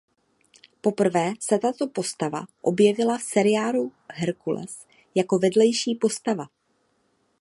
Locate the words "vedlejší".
5.39-5.95